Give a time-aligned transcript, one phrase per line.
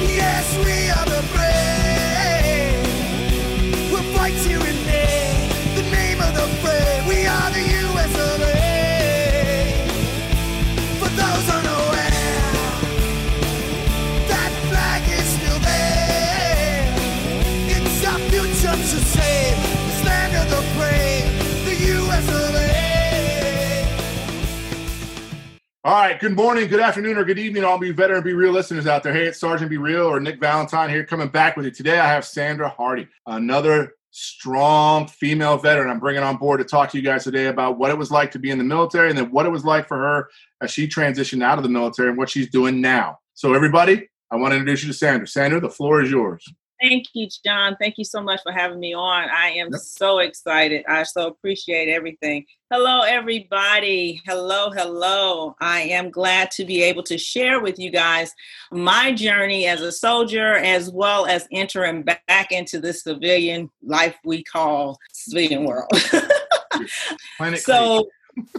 [0.00, 2.82] Yes, we are the brave.
[3.90, 4.77] We'll fight to rename
[25.88, 26.20] All right.
[26.20, 29.14] Good morning, good afternoon, or good evening, all you veteran Be Real listeners out there.
[29.14, 31.70] Hey, it's Sergeant Be Real or Nick Valentine here coming back with you.
[31.70, 36.90] Today, I have Sandra Hardy, another strong female veteran I'm bringing on board to talk
[36.90, 39.16] to you guys today about what it was like to be in the military and
[39.16, 40.28] then what it was like for her
[40.60, 43.18] as she transitioned out of the military and what she's doing now.
[43.32, 45.26] So, everybody, I want to introduce you to Sandra.
[45.26, 46.46] Sandra, the floor is yours.
[46.80, 47.76] Thank you, John.
[47.80, 49.28] Thank you so much for having me on.
[49.30, 49.80] I am Yep.
[49.80, 50.84] so excited.
[50.88, 52.46] I so appreciate everything.
[52.70, 54.20] Hello, everybody.
[54.26, 55.56] Hello, hello.
[55.60, 58.32] I am glad to be able to share with you guys
[58.70, 64.44] my journey as a soldier, as well as entering back into the civilian life we
[64.44, 65.90] call civilian world.
[67.56, 68.08] So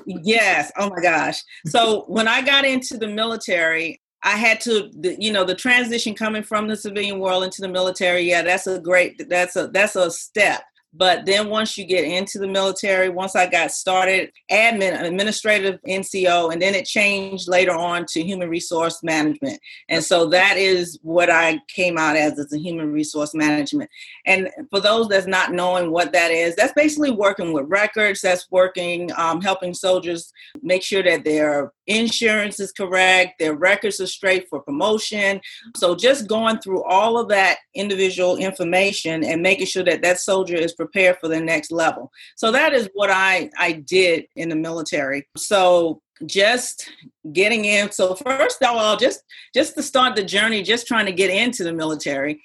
[0.06, 5.16] yes oh my gosh so when i got into the military i had to the,
[5.20, 8.80] you know the transition coming from the civilian world into the military yeah that's a
[8.80, 13.36] great that's a that's a step but then once you get into the military once
[13.36, 19.02] i got started admin administrative nco and then it changed later on to human resource
[19.04, 23.90] management and so that is what i came out as as a human resource management
[24.26, 28.22] and for those that's not knowing what that is, that's basically working with records.
[28.22, 34.08] That's working, um, helping soldiers make sure that their insurance is correct, their records are
[34.08, 35.42] straight for promotion.
[35.76, 40.56] So just going through all of that individual information and making sure that that soldier
[40.56, 42.12] is prepared for the next level.
[42.36, 45.28] So that is what I I did in the military.
[45.38, 46.90] So just
[47.32, 49.24] getting in so first of all just
[49.54, 52.42] just to start the journey just trying to get into the military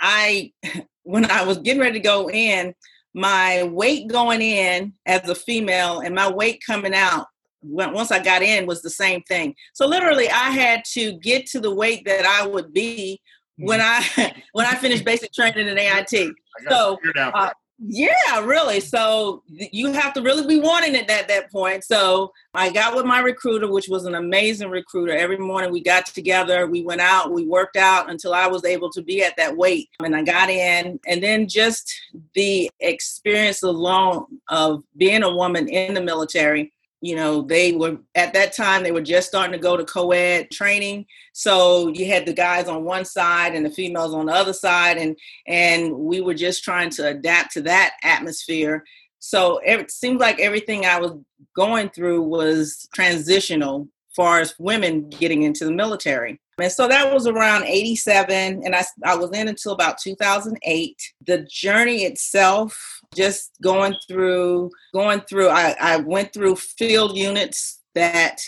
[0.00, 0.50] i
[1.04, 2.74] when I was getting ready to go in,
[3.14, 7.26] my weight going in as a female and my weight coming out
[7.62, 9.54] once I got in was the same thing.
[9.72, 13.20] So literally, I had to get to the weight that I would be
[13.56, 14.02] when I
[14.52, 16.32] when I finished basic training in AIT.
[16.68, 17.50] So, uh,
[17.84, 18.78] Yeah, really.
[18.78, 21.82] So you have to really be wanting it at that point.
[21.82, 25.12] So I got with my recruiter, which was an amazing recruiter.
[25.12, 28.90] Every morning we got together, we went out, we worked out until I was able
[28.92, 29.88] to be at that weight.
[30.00, 31.00] And I got in.
[31.08, 31.92] And then just
[32.34, 36.72] the experience alone of being a woman in the military.
[37.02, 40.12] You know, they were at that time, they were just starting to go to co
[40.12, 41.04] ed training.
[41.34, 44.96] So you had the guys on one side and the females on the other side.
[44.96, 48.84] And and we were just trying to adapt to that atmosphere.
[49.18, 51.12] So it seemed like everything I was
[51.54, 56.40] going through was transitional far as women getting into the military.
[56.60, 60.96] And so that was around 87 and I, I was in until about 2008.
[61.26, 68.40] The journey itself just going through going through I, I went through field units that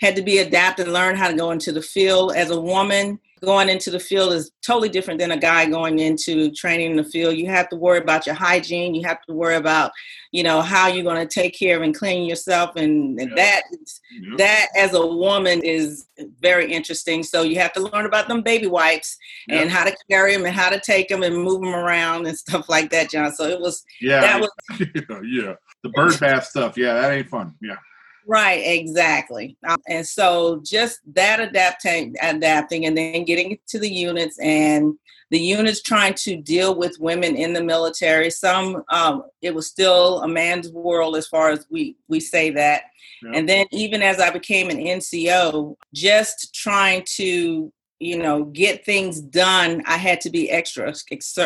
[0.00, 2.34] had to be adapted and learn how to go into the field.
[2.34, 6.50] As a woman going into the field is totally different than a guy going into
[6.52, 9.56] training in the field you have to worry about your hygiene you have to worry
[9.56, 9.90] about
[10.32, 13.36] you know how you're going to take care of and clean yourself and, and Yeah.
[13.36, 13.62] that
[14.10, 14.38] Yep.
[14.38, 16.06] that as a woman is
[16.40, 19.16] very interesting so you have to learn about them baby wipes
[19.48, 22.36] and how to carry them and how to take them and move them around and
[22.44, 24.50] stuff like that john so it was yeah, that was
[25.24, 25.54] yeah.
[25.82, 26.78] The bird bath stuff.
[26.78, 27.54] Yeah, that ain't fun.
[27.60, 27.76] Yeah.
[28.26, 29.56] Right, exactly.
[29.66, 34.94] Um, and so just that adapting, adapting, and then getting to the units and
[35.30, 38.30] the units trying to deal with women in the military.
[38.30, 42.84] Some, um, it was still a man's world as far as we we say that.
[43.22, 43.32] Yeah.
[43.34, 49.20] And then even as I became an NCO, just trying to you know get things
[49.20, 50.92] done i had to be extra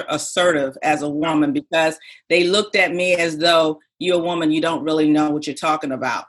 [0.08, 1.98] assertive as a woman because
[2.30, 5.54] they looked at me as though you're a woman you don't really know what you're
[5.54, 6.24] talking about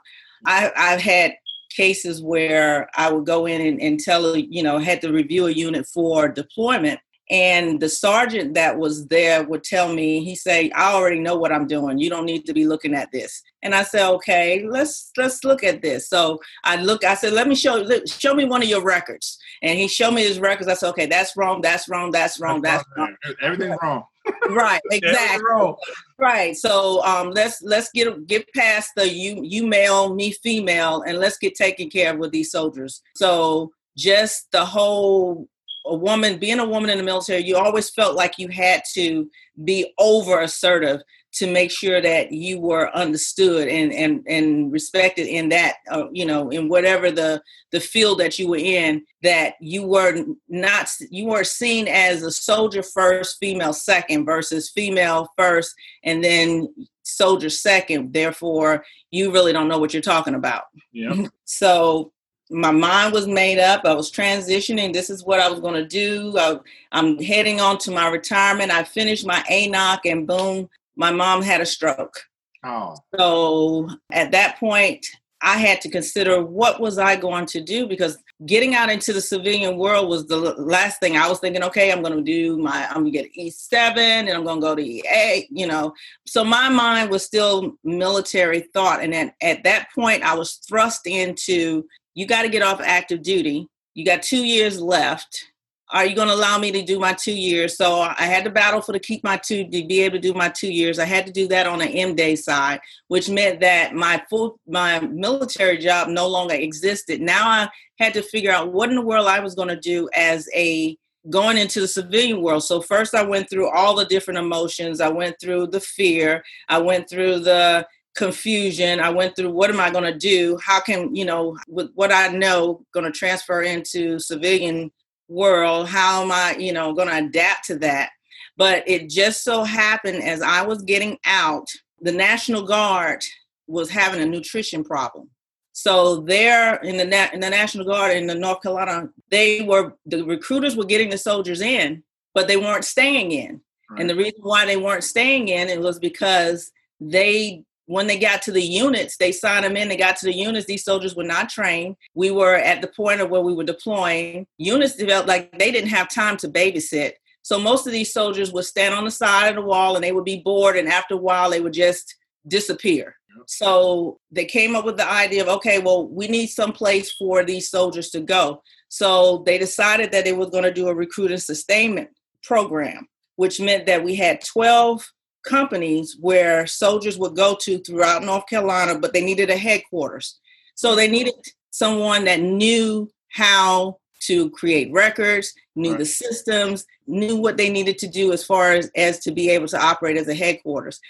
[0.46, 1.34] I, I've had
[1.70, 5.52] cases where I would go in and, and tell, you know, had to review a
[5.52, 7.00] unit for deployment.
[7.30, 11.52] And the sergeant that was there would tell me he say i already know what
[11.52, 11.98] i'm doing.
[11.98, 13.42] You don't need to be looking at this.
[13.62, 16.08] And i said okay let's let's look at this.
[16.08, 19.38] So i look i said let me show show me one of your records.
[19.62, 20.68] And he showed me his records.
[20.68, 24.04] I said okay that's wrong that's wrong that's wrong that's wrong Everything's wrong.
[24.50, 25.42] right exactly.
[25.44, 25.74] wrong.
[26.18, 31.18] right so um let's let's get get past the you you male me female and
[31.18, 33.02] let's get taken care of with these soldiers.
[33.14, 35.48] So just the whole
[35.86, 39.28] a woman being a woman in the military you always felt like you had to
[39.64, 41.00] be over assertive
[41.32, 46.24] to make sure that you were understood and and and respected in that uh, you
[46.24, 47.40] know in whatever the
[47.72, 52.32] the field that you were in that you were not you were seen as a
[52.32, 55.74] soldier first female second versus female first
[56.04, 56.68] and then
[57.02, 61.26] soldier second therefore you really don't know what you're talking about Yeah.
[61.44, 62.12] so
[62.50, 63.84] my mind was made up.
[63.84, 64.92] I was transitioning.
[64.92, 66.36] This is what I was going to do.
[66.36, 66.58] I,
[66.92, 68.72] I'm heading on to my retirement.
[68.72, 72.20] I finished my ANOC and boom, my mom had a stroke.
[72.64, 72.96] Oh.
[73.16, 75.06] So at that point,
[75.42, 79.20] I had to consider what was I going to do because getting out into the
[79.20, 81.62] civilian world was the last thing I was thinking.
[81.64, 84.60] Okay, I'm going to do my, I'm going to get E seven, and I'm going
[84.60, 85.46] to go to EA.
[85.50, 85.94] You know,
[86.26, 91.06] so my mind was still military thought, and then at that point, I was thrust
[91.06, 91.84] into
[92.14, 93.66] you got to get off active duty.
[93.94, 95.46] You got two years left.
[95.92, 97.76] Are you going to allow me to do my two years?
[97.76, 100.34] So I had to battle for to keep my two to be able to do
[100.34, 100.98] my two years.
[100.98, 104.60] I had to do that on an M day side, which meant that my full
[104.68, 107.20] my military job no longer existed.
[107.20, 110.08] Now I had to figure out what in the world I was going to do
[110.14, 110.96] as a
[111.28, 112.64] going into the civilian world.
[112.64, 115.00] So first I went through all the different emotions.
[115.00, 116.42] I went through the fear.
[116.68, 119.00] I went through the confusion.
[119.00, 120.58] I went through what am I going to do?
[120.64, 124.90] How can, you know, with what I know going to transfer into civilian
[125.30, 128.10] world, how am I, you know, going to adapt to that?
[128.56, 131.66] But it just so happened as I was getting out,
[132.00, 133.24] the National Guard
[133.66, 135.30] was having an attrition problem.
[135.72, 139.94] So there in the Na- in the National Guard in the North Carolina, they were
[140.04, 142.02] the recruiters were getting the soldiers in,
[142.34, 143.60] but they weren't staying in.
[143.88, 144.00] Right.
[144.00, 148.40] And the reason why they weren't staying in it was because they when they got
[148.40, 149.88] to the units, they signed them in.
[149.88, 150.64] They got to the units.
[150.64, 151.96] These soldiers were not trained.
[152.14, 154.46] We were at the point of where we were deploying.
[154.58, 157.14] Units developed like they didn't have time to babysit.
[157.42, 160.12] So most of these soldiers would stand on the side of the wall and they
[160.12, 160.76] would be bored.
[160.76, 162.14] And after a while, they would just
[162.46, 163.16] disappear.
[163.48, 167.42] So they came up with the idea of okay, well, we need some place for
[167.42, 168.62] these soldiers to go.
[168.88, 172.10] So they decided that they were going to do a recruit and sustainment
[172.44, 175.04] program, which meant that we had 12
[175.44, 180.38] companies where soldiers would go to throughout North Carolina, but they needed a headquarters.
[180.74, 181.34] So they needed
[181.70, 188.08] someone that knew how to create records, knew the systems, knew what they needed to
[188.08, 191.00] do as far as, as to be able to operate as a headquarters.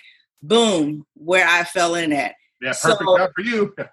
[0.43, 2.35] Boom, where I fell in at.
[2.63, 3.75] Yeah, perfect So- job for you.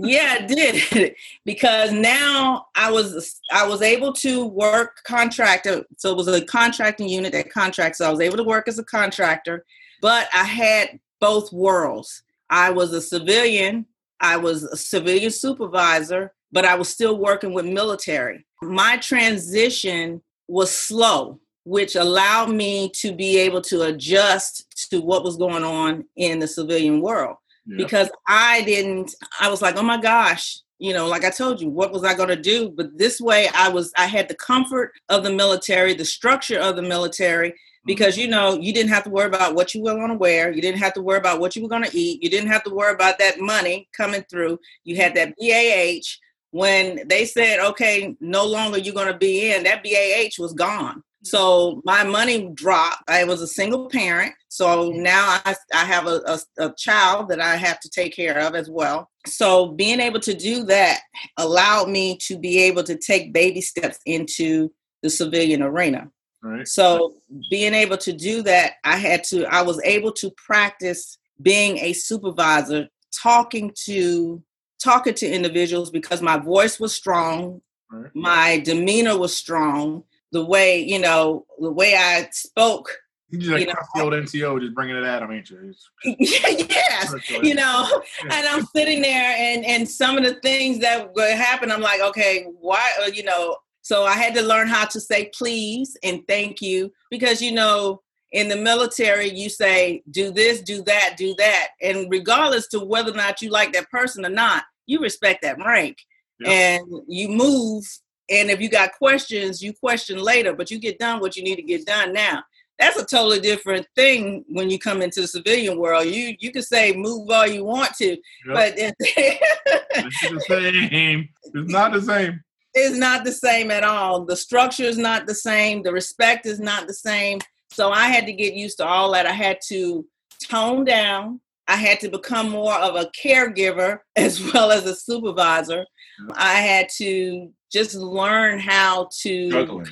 [0.00, 5.84] Yeah, it did because now I was I was able to work contractor.
[5.96, 7.98] So it was a contracting unit that contracts.
[7.98, 9.64] So I was able to work as a contractor,
[10.00, 12.22] but I had both worlds.
[12.48, 13.86] I was a civilian.
[14.20, 18.46] I was a civilian supervisor, but I was still working with military.
[18.62, 25.36] My transition was slow, which allowed me to be able to adjust to what was
[25.36, 27.36] going on in the civilian world
[27.68, 27.76] Yeah.
[27.76, 31.68] because I didn't, I was like, oh my gosh, you know, like I told you,
[31.68, 32.70] what was I going to do?
[32.70, 36.76] But this way, I was, I had the comfort of the military, the structure of
[36.76, 37.56] the military, mm-hmm.
[37.86, 40.50] because you know, you didn't have to worry about what you were going to wear.
[40.50, 42.22] You didn't have to worry about what you were going to eat.
[42.22, 44.58] You didn't have to worry about that money coming through.
[44.84, 46.06] You had that BAH.
[46.50, 51.02] When they said, okay, no longer you're going to be in, that BAH was gone.
[51.30, 53.08] So my money dropped.
[53.08, 54.34] I was a single parent.
[54.48, 58.38] So now I, I have a, a, a child that I have to take care
[58.38, 59.10] of as well.
[59.26, 61.00] So being able to do that
[61.36, 66.10] allowed me to be able to take baby steps into the civilian arena.
[66.42, 66.66] Right.
[66.66, 67.14] So
[67.50, 71.92] being able to do that, I had to, I was able to practice being a
[71.92, 72.88] supervisor,
[73.22, 74.42] talking to
[74.82, 78.10] talking to individuals because my voice was strong, Right.
[78.14, 82.90] my demeanor was strong, the way, you know, the way I spoke.
[83.30, 85.74] You just like You know, the old NCO, just bringing it at him, ain't you?
[86.04, 91.32] yes, you know, and I'm sitting there and and some of the things that would
[91.32, 95.00] happen, I'm like, okay, why, uh, you know, so I had to learn how to
[95.00, 100.62] say please and thank you because you know in the military you say do this,
[100.62, 104.30] do that, do that, and regardless to whether or not you like that person or
[104.30, 105.98] not, you respect that rank
[106.40, 106.50] Yeah.
[106.50, 107.84] and you move
[108.30, 111.56] and if you got questions, you question later, but you get done what you need
[111.56, 112.42] to get done now.
[112.78, 116.06] That's a totally different thing when you come into the civilian world.
[116.06, 118.18] You you can say move all you want to, Yep.
[118.46, 121.28] but It's the same.
[121.54, 122.40] It's not the same.
[122.74, 124.24] it's not the same at all.
[124.24, 125.82] The structure is not the same.
[125.82, 127.40] The respect is not the same.
[127.70, 129.26] So I had to get used to all that.
[129.26, 130.06] I had to
[130.48, 131.40] tone down.
[131.66, 135.84] I had to become more of a caregiver as well as a supervisor.
[136.34, 139.86] I had to just learn how to Juggling.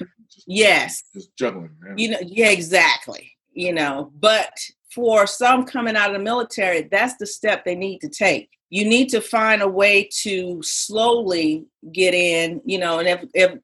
[0.47, 1.71] Yes, just juggling.
[1.80, 1.99] Man.
[1.99, 3.33] you know, yeah, exactly.
[3.52, 4.52] You know, but
[4.95, 8.50] for some coming out of the military, that's the step they need to take.
[8.71, 13.59] You need to find a way to slowly get in, you know, and if if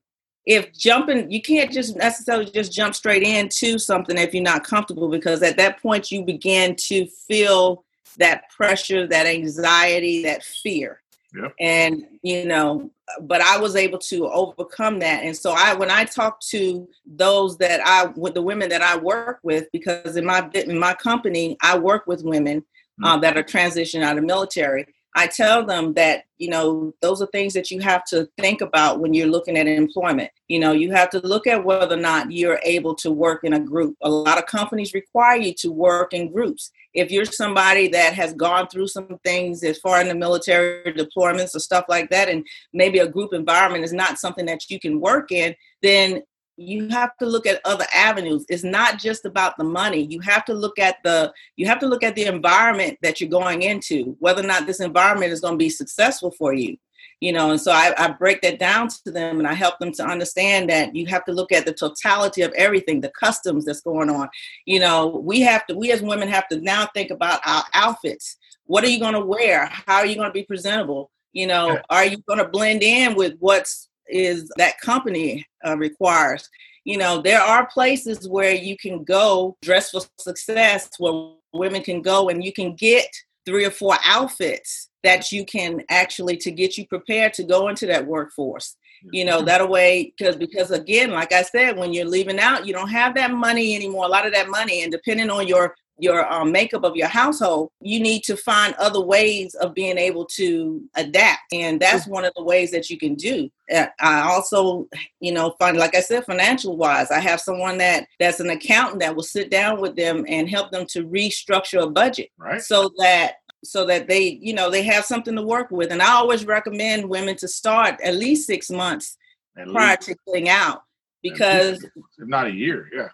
[0.44, 5.08] if jumping you can't just necessarily just jump straight into something if you're not comfortable
[5.08, 7.84] because at that point you begin to feel
[8.18, 11.00] that pressure, that anxiety, that fear.
[11.34, 11.54] Yep.
[11.60, 12.90] And you know,
[13.22, 15.24] but I was able to overcome that.
[15.24, 18.96] And so I when I talk to those that I with the women that I
[18.98, 22.64] work with, because in my in my company, I work with women
[23.02, 24.86] uh, that are transitioning out of military.
[25.14, 29.00] I tell them that, you know, those are things that you have to think about
[29.00, 30.30] when you're looking at employment.
[30.48, 33.52] You know, you have to look at whether or not you're able to work in
[33.52, 33.96] a group.
[34.02, 36.70] A lot of companies require you to work in groups.
[36.94, 41.54] If you're somebody that has gone through some things as far in the military deployments
[41.54, 44.98] or stuff like that, and maybe a group environment is not something that you can
[45.00, 46.22] work in, then
[46.56, 48.44] you have to look at other avenues.
[48.48, 50.06] It's not just about the money.
[50.10, 53.30] You have to look at the you have to look at the environment that you're
[53.30, 56.76] going into whether or not this environment is going to be successful for you
[57.22, 59.92] you know and so I, I break that down to them and i help them
[59.92, 63.80] to understand that you have to look at the totality of everything the customs that's
[63.80, 64.28] going on.
[64.66, 68.36] You know we have to we as women have to now think about our outfits.
[68.64, 69.66] What are you going to wear?
[69.66, 71.10] How are you going to be presentable?
[71.32, 76.48] You know are you going to blend in with what's is that company uh, requires.
[76.84, 82.02] You know there are places where you can go dress for success where women can
[82.02, 83.06] go and you can get
[83.46, 87.86] three or four outfits that you can actually to get you prepared to go into
[87.86, 88.76] that workforce.
[89.12, 92.72] You know that way because because again like i said when you're leaving out you
[92.72, 96.30] don't have that money anymore a lot of that money and depending on your your
[96.32, 100.82] um, makeup of your household you need to find other ways of being able to
[100.96, 104.88] adapt and that's one of the ways that you can do Uh, i also
[105.20, 109.00] you know find like i said financial wise i have someone that that's an accountant
[109.00, 112.60] that will sit down with them and help them to restructure a budget Right?
[112.60, 116.10] so that so that they you know they have something to work with and i
[116.12, 119.16] always recommend women to start at least six months
[119.56, 120.82] At prior least, to getting out
[121.22, 121.90] because if
[122.36, 123.08] not a year, yeah.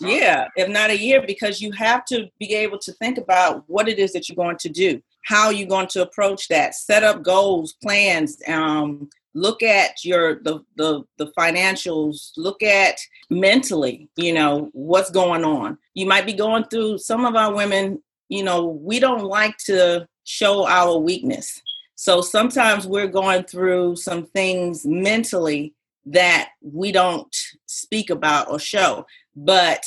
[0.00, 3.88] Yeah if not a year because you have to be able to think about what
[3.88, 7.22] it is that you're going to do how you're going to approach that set up
[7.22, 12.98] goals plans um, look at your the, the the financials look at
[13.30, 15.78] mentally you know what's going on.
[15.94, 20.06] You might be going through some of our women you know we don't like to
[20.24, 21.62] show our weakness.
[21.94, 25.74] So sometimes we're going through some things mentally
[26.06, 27.34] that we don't
[27.66, 29.04] speak about or show
[29.44, 29.82] but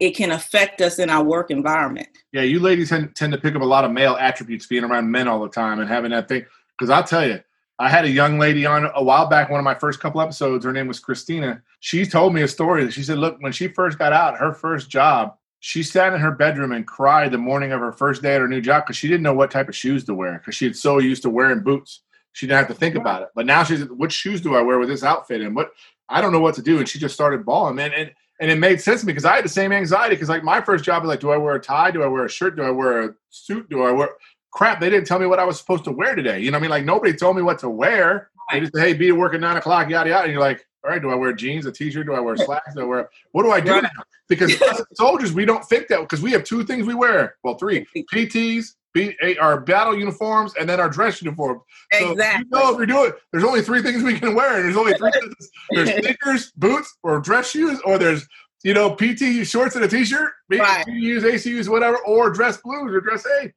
[0.00, 2.08] it can affect us in our work environment.
[2.32, 5.10] Yeah, you ladies tend, tend to pick up a lot of male attributes being around
[5.10, 6.44] men all the time and having that thing.
[6.76, 7.40] Because I'll tell you,
[7.78, 10.64] I had a young lady on a while back, one of my first couple episodes.
[10.64, 11.62] Her name was Christina.
[11.80, 12.90] She told me a story.
[12.90, 16.32] She said, Look, when she first got out, her first job, she sat in her
[16.32, 19.08] bedroom and cried the morning of her first day at her new job because she
[19.08, 21.60] didn't know what type of shoes to wear because she had so used to wearing
[21.60, 22.02] boots.
[22.32, 23.28] She didn't have to think about it.
[23.34, 25.40] But now she's, What shoes do I wear with this outfit?
[25.40, 25.70] And what,
[26.08, 26.78] I don't know what to do.
[26.78, 27.92] And she just started bawling, man.
[27.96, 28.10] And,
[28.42, 30.16] and it made sense to me because I had the same anxiety.
[30.16, 31.92] Because like my first job was like, do I wear a tie?
[31.92, 32.56] Do I wear a shirt?
[32.56, 33.70] Do I wear a suit?
[33.70, 34.08] Do I wear
[34.50, 34.80] crap?
[34.80, 36.40] They didn't tell me what I was supposed to wear today.
[36.40, 36.70] You know what I mean?
[36.70, 38.30] Like nobody told me what to wear.
[38.50, 40.24] They just say, hey, be at work at nine o'clock, yada yada.
[40.24, 42.04] And you're like, all right, do I wear jeans, a t-shirt?
[42.06, 42.74] Do I wear slacks?
[42.74, 43.84] Do I wear what do I do Right.
[43.84, 44.02] now?
[44.28, 47.36] Because us soldiers, we don't think that because we have two things we wear.
[47.44, 51.62] Well, three PTs, B, a- our battle uniforms, and then our dress uniforms.
[51.92, 52.46] So Exactly.
[52.52, 54.62] You know if you're doing there's only three things we can wear.
[54.62, 55.50] There's only three things.
[55.70, 58.26] There's sneakers, boots, or dress shoes, or there's
[58.64, 60.84] you know PT shorts and a t-shirt, Right.
[60.86, 63.52] PUs, ACUs, whatever, or dress blues or dress A.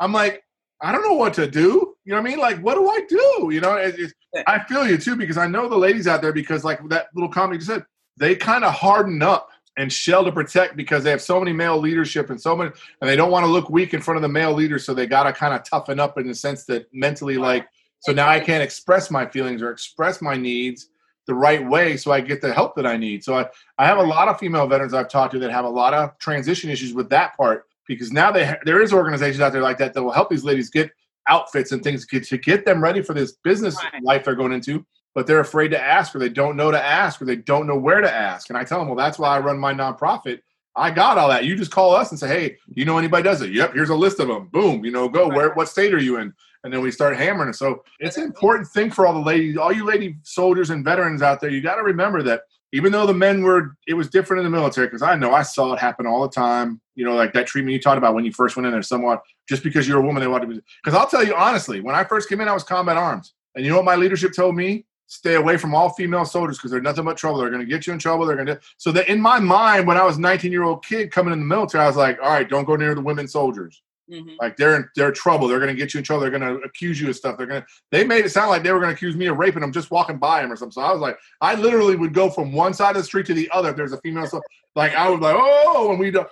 [0.00, 0.42] I'm like,
[0.82, 1.94] I don't know what to do.
[2.04, 2.38] You know what I mean?
[2.38, 3.50] Like, what do I do?
[3.52, 4.12] You know, it,
[4.46, 7.28] I feel you too because I know the ladies out there because like that little
[7.30, 7.84] comment you said,
[8.16, 9.48] they kind of harden up
[9.80, 12.70] and shell to protect because they have so many male leadership and so many,
[13.00, 15.06] and they don't want to look weak in front of the male leaders, so they
[15.06, 17.66] got to kind of toughen up in the sense that mentally, like,
[18.00, 20.90] so now I can't express my feelings or express my needs
[21.26, 23.24] the right way, so I get the help that I need.
[23.24, 23.46] So I,
[23.78, 26.18] I have a lot of female veterans I've talked to that have a lot of
[26.18, 29.78] transition issues with that part because now they ha- there is organizations out there like
[29.78, 30.90] that that will help these ladies get
[31.28, 34.02] outfits and things to, to get them ready for this business Right.
[34.02, 34.84] life they're going into.
[35.14, 37.76] But they're afraid to ask or they don't know to ask or they don't know
[37.76, 38.48] where to ask.
[38.48, 40.40] And I tell them, well, that's why I run my nonprofit.
[40.76, 41.44] I got all that.
[41.44, 43.52] You just call us and say, hey, you know anybody does it?
[43.52, 44.48] Yep, here's a list of them.
[44.48, 45.28] Boom, you know, go.
[45.28, 45.52] Where?
[45.54, 46.32] What state are you in?
[46.62, 47.52] And then we start hammering.
[47.52, 51.22] So it's an important thing for all the ladies, all you lady soldiers and veterans
[51.22, 51.50] out there.
[51.50, 54.56] You got to remember that even though the men were, it was different in the
[54.56, 56.80] military because I know I saw it happen all the time.
[56.94, 58.82] You know, like that treatment you talked about when you first went in there.
[58.82, 60.60] Somewhat just because you're a woman, they want to be.
[60.84, 63.64] Because I'll tell you honestly, when I first came in, I was combat arms, and
[63.64, 64.84] you know what my leadership told me?
[65.10, 67.40] Stay away from all female soldiers because they're nothing but trouble.
[67.40, 68.26] They're going to get you in trouble.
[68.26, 68.60] They're going to.
[68.76, 71.44] So that in my mind, when I was 19 year old kid coming in the
[71.44, 73.82] military, I was like, all right, don't go near the women soldiers.
[74.08, 74.36] Mhm.
[74.40, 75.48] Like they're in, they're trouble.
[75.48, 76.20] They're going to get you in trouble.
[76.22, 77.36] They're going to accuse you of stuff.
[77.36, 77.66] They're going to.
[77.90, 79.90] They made it sound like they were going to accuse me of raping them just
[79.90, 80.72] walking by him or something.
[80.72, 83.34] So I was like, I literally would go from one side of the street to
[83.34, 84.28] the other if there's a female.
[84.28, 84.40] So
[84.76, 86.24] like I was like, oh, and we, do,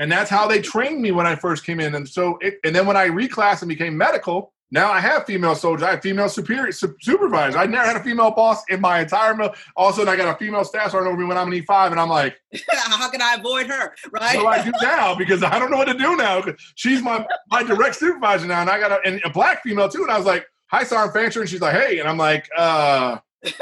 [0.00, 1.94] and that's how they trained me when I first came in.
[1.94, 5.54] And so, it, and then when I reclassed and became medical, now I have female
[5.54, 5.84] soldiers.
[5.84, 7.54] I have female superior su- supervisors.
[7.54, 9.54] I never had a female boss in my entire mill.
[9.76, 11.62] All of a sudden, I got a female staff sergeant over me when I'm an
[11.62, 13.94] E5, and I'm like, How can I avoid her?
[14.10, 14.36] Right?
[14.36, 15.14] do I do now?
[15.14, 16.42] Because I don't know what to do now.
[16.74, 20.02] She's my my direct supervisor now, and I got a, and a black female too.
[20.02, 23.18] And I was like, "Hi, Sergeant Fancher," and she's like, "Hey," and I'm like, "Uh."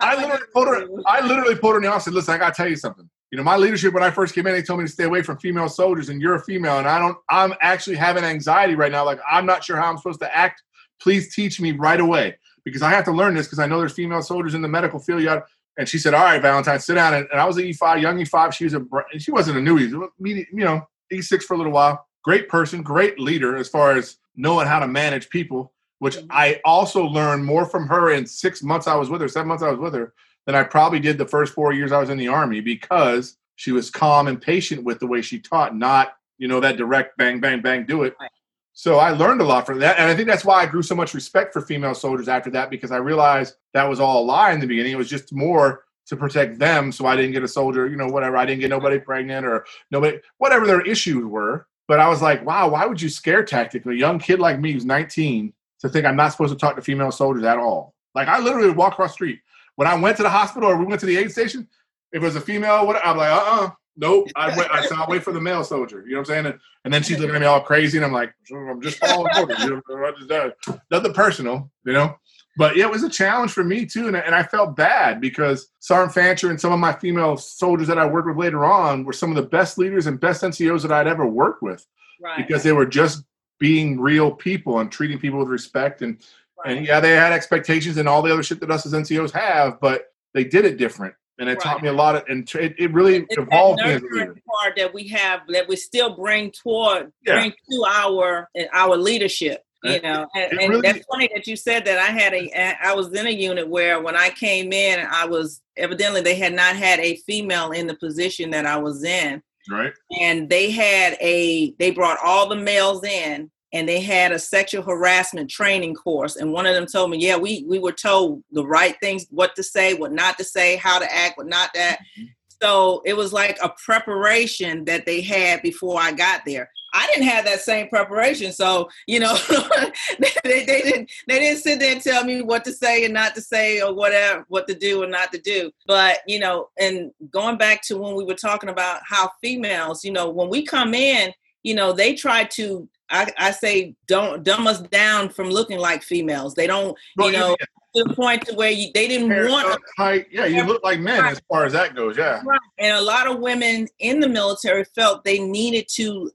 [0.00, 0.88] I literally pulled her.
[1.06, 2.08] I literally pulled her in the office.
[2.08, 3.08] and said, Listen, I gotta tell you something.
[3.30, 5.22] You know, my leadership when I first came in, they told me to stay away
[5.22, 7.16] from female soldiers, and you're a female, and I don't.
[7.28, 9.04] I'm actually having anxiety right now.
[9.04, 10.62] Like I'm not sure how I'm supposed to act.
[11.00, 13.92] Please teach me right away because I have to learn this because I know there's
[13.92, 15.22] female soldiers in the medical field.
[15.22, 15.42] You
[15.78, 18.18] and she said, "All right, Valentine, sit down." And, and I was an E5, young
[18.18, 18.52] E5.
[18.52, 18.84] She was a,
[19.18, 22.04] she wasn't a newbie, you know, E6 for a little while.
[22.24, 25.72] Great person, great leader as far as knowing how to manage people.
[26.00, 26.26] Which mm-hmm.
[26.30, 29.62] I also learned more from her in six months I was with her, seven months
[29.62, 30.14] I was with her,
[30.48, 33.70] than I probably did the first four years I was in the army because she
[33.70, 37.38] was calm and patient with the way she taught, not you know that direct bang
[37.38, 38.16] bang bang do it.
[38.18, 38.30] Right.
[38.72, 40.94] So I learned a lot from that, and I think that's why I grew so
[40.94, 44.52] much respect for female soldiers after that because I realized that was all a lie
[44.52, 44.92] in the beginning.
[44.92, 48.08] It was just more to protect them, so I didn't get a soldier, you know,
[48.08, 48.38] whatever.
[48.38, 51.66] I didn't get nobody pregnant or nobody, whatever their issues were.
[51.88, 54.72] But I was like, wow, why would you scare tactically a young kid like me
[54.72, 57.94] who's 19 to think I'm not supposed to talk to female soldiers at all?
[58.14, 59.40] Like I literally would walk across the street
[59.78, 61.68] when I went to the hospital or we went to the aid station,
[62.10, 64.26] if it was a female, what I'm like, uh uh nope.
[64.34, 66.02] I went, I I'll wait for the male soldier.
[66.04, 66.46] You know what I'm saying?
[66.46, 69.30] And, and then she's looking at me all crazy, and I'm like, I'm just following
[69.38, 69.62] orders.
[69.62, 70.50] You know, I just, uh,
[70.90, 72.16] nothing personal, you know.
[72.56, 75.68] But yeah, it was a challenge for me too, and, and I felt bad because
[75.78, 79.12] Sergeant Fancher and some of my female soldiers that I worked with later on were
[79.12, 81.86] some of the best leaders and best NCOs that I'd ever worked with
[82.20, 82.36] right.
[82.36, 83.22] because they were just
[83.60, 86.20] being real people and treating people with respect and
[86.66, 89.80] and yeah, they had expectations and all the other shit that us as NCOs have,
[89.80, 91.14] but they did it different.
[91.40, 94.26] And it taught me a lot of, and it, it really it's evolved that me
[94.60, 97.34] part that we have that we still bring toward Yeah.
[97.40, 101.84] bring to our our leadership you It- know and really- that's funny that you said
[101.84, 102.50] that i had a
[102.84, 106.52] i was in a unit where when i came in i was evidently they had
[106.54, 109.40] not had a female in the position that i was in
[109.70, 109.92] Right?
[110.20, 114.82] and they had a they brought all the males in and they had a sexual
[114.82, 118.64] harassment training course and one of them told me yeah we we were told the
[118.66, 121.80] right things what to say what not to say how to act what not to
[121.80, 122.28] act mm-hmm.
[122.62, 126.70] so it was like a preparation that they had before i got there.
[126.94, 129.36] I didn't have that same preparation so you know
[130.18, 133.34] they, they didn't they didn't sit there and tell me what to say and not
[133.34, 135.70] to say or whatever what to do or not to do.
[135.86, 140.12] But you know and going back to when we were talking about how females you
[140.12, 144.66] know when we come in you know they try to i, I say don't dumb
[144.66, 147.56] us down from looking like females they don't Well, you know
[147.94, 151.00] to the point to where you, they didn't hair, want height, yeah, you look like
[151.00, 152.16] men as far as that goes.
[152.16, 152.42] Yeah.
[152.44, 152.60] Right.
[152.78, 156.30] And a lot of women in the military felt they needed to,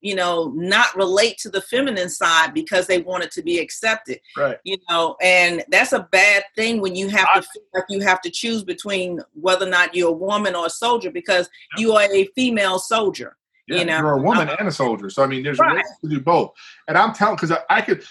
[0.00, 4.58] you know, not relate to the feminine side because they wanted to be accepted, Right.
[4.64, 8.20] you know, and that's a bad thing when you have to feel like you have
[8.22, 12.10] to choose between whether or not you're a woman or a soldier because you are
[12.12, 13.36] a female soldier.
[13.66, 15.76] Yeah, You know, you're a woman uh, and a soldier, so I mean, there's Right.
[15.76, 16.52] ways to do both.
[16.88, 18.04] And I'm telling because I, I could,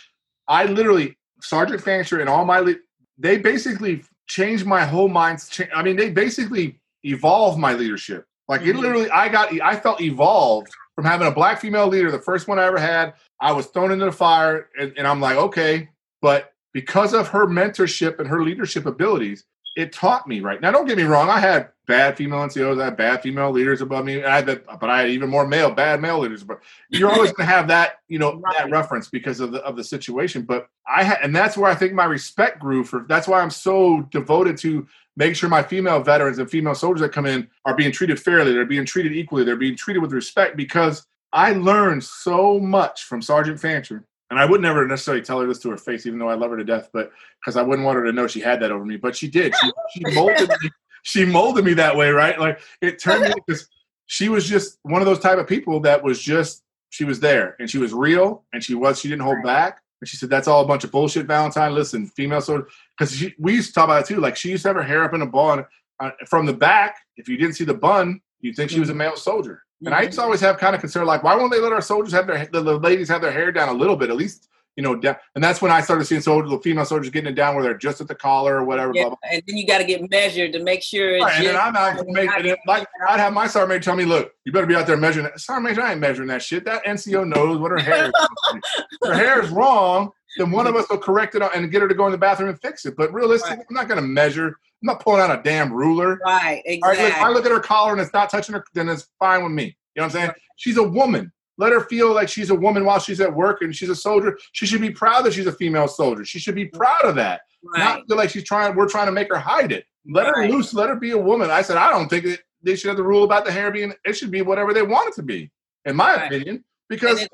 [0.47, 2.75] I literally Sergeant Fancher and all my
[3.17, 5.39] they basically changed my whole mind.
[5.75, 8.25] I mean, they basically evolved my leadership.
[8.47, 8.79] Like it Mhm.
[8.79, 12.57] literally, I got, I felt evolved from having a black female leader, the first one
[12.59, 13.13] I ever had.
[13.39, 15.89] I was thrown into the fire, and, and I'm like, okay,
[16.21, 20.71] but because of her mentorship and her leadership abilities, it taught me right now.
[20.71, 24.05] Don't get me wrong, I had bad female NCOs, I had bad female leaders above
[24.05, 26.43] me, I had but I had even more male bad male leaders.
[26.43, 26.59] But
[26.89, 29.83] you're always going to have that, you know, that reference because of the of the
[29.83, 30.43] situation.
[30.43, 33.05] But I had, and that's where I think my respect grew for.
[33.07, 37.11] That's why I'm so devoted to make sure my female veterans and female soldiers that
[37.11, 38.53] come in are being treated fairly.
[38.53, 39.43] They're being treated equally.
[39.43, 44.45] They're being treated with respect because I learned so much from Sergeant Fancher and I
[44.45, 46.63] would never necessarily tell her this to her face, even though I love her to
[46.63, 48.97] death, but because I wouldn't want her to know she had that over me.
[48.97, 49.53] But she did.
[49.61, 50.71] She, she molded me.
[51.03, 52.39] She molded me that way, right?
[52.39, 53.67] Like it turned me because
[54.07, 57.55] she was just one of those type of people that was just she was there
[57.59, 59.79] and she was real and she was she didn't hold back.
[60.01, 61.75] And she said, "That's all a bunch of bullshit, Valentine.
[61.75, 64.19] Listen, female sort because we used to talk about it too.
[64.19, 66.53] Like she used to have her hair up in a bun and uh, from the
[66.53, 66.95] back.
[67.17, 69.61] If you didn't see the bun, you'd think she was a male soldier.
[69.85, 71.81] And I used to always have kind of concern, like, why won't they let our
[71.81, 74.83] soldiers have their the, ladies have their hair down a little bit, at least, you
[74.83, 75.15] know, down.
[75.35, 77.77] And that's when I started seeing soldiers, the female soldiers getting it down where they're
[77.77, 78.91] just at the collar or whatever.
[78.93, 79.29] Yeah, Blah, blah.
[79.31, 81.15] and then you got to get measured to make sure.
[81.15, 83.69] it's Right, and then I'm out to make, and then, like I'd have my sergeant
[83.69, 85.99] major tell me, "Look, you better be out there measuring that." Sergeant major, I ain't
[85.99, 86.65] measuring that shit.
[86.65, 88.11] That NCO knows what her hair is.
[89.03, 90.11] Her hair is wrong.
[90.37, 92.49] Then one of us will correct it and get her to go in the bathroom
[92.49, 92.95] and fix it.
[92.97, 93.65] But realistically, Right.
[93.69, 94.47] I'm not going to measure.
[94.47, 94.55] I'm
[94.87, 96.19] not pulling out a damn ruler.
[96.25, 97.03] right, right, exactly.
[97.05, 99.43] look, if I look at her collar and it's not touching her, then it's fine
[99.43, 99.63] with me.
[99.63, 100.27] You know what I'm saying?
[100.29, 100.37] Right.
[100.57, 101.31] She's a woman.
[101.57, 104.37] Let her feel like she's a woman while she's at work and she's a soldier.
[104.53, 106.25] She should be proud that she's a female soldier.
[106.25, 107.41] She should be proud of that.
[107.63, 107.79] right.
[107.79, 108.75] Not feel like she's trying.
[108.75, 109.85] We're trying to make her hide it.
[110.09, 110.73] Let her loose.
[110.73, 111.51] Let her be a woman.
[111.51, 113.93] I said I don't think that they should have the rule about the hair being.
[114.03, 115.51] It should be whatever they want it to be,
[115.85, 116.25] in my Right.
[116.25, 117.27] opinion, because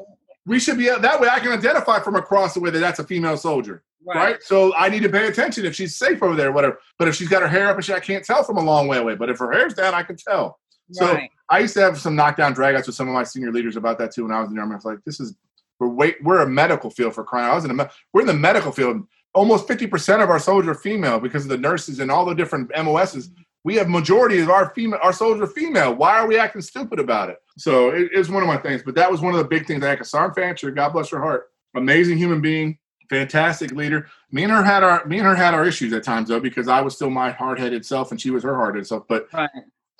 [0.49, 1.29] we should be that way.
[1.31, 4.41] I can identify from across the way that that's a female soldier right.
[4.43, 6.79] So I need to pay attention if she's safe over there, whatever.
[6.97, 8.87] But if she's got her hair up and shit, I can't tell from a long
[8.87, 9.15] way away.
[9.15, 10.59] But if her hair's down, I can tell.
[10.91, 11.19] So.
[11.49, 14.11] I used to have some knockdown dragouts with some of my senior leaders about that
[14.11, 14.23] too.
[14.23, 15.35] When I was in the army, I was like, "This is
[15.79, 17.51] we're wait, we're a medical field for crying." out.
[17.53, 19.07] I was in a we're in the medical field.
[19.33, 22.35] Almost fifty percent of our soldiers are female because of the nurses and all the
[22.35, 23.31] different MOSs.
[23.63, 25.93] We have majority of our female our soldiers are female.
[25.95, 27.37] Why are we acting stupid about it?
[27.59, 28.81] So it, it is one of my things.
[28.83, 29.83] But that was one of the big things.
[29.83, 32.77] I had Kassan Fancher, God bless her heart, amazing human being,
[33.09, 34.07] fantastic leader.
[34.31, 36.67] Me and her had our me and her had our issues at times though because
[36.67, 39.07] I was still my hard headed self and she was her hard headed self.
[39.07, 39.49] But Right.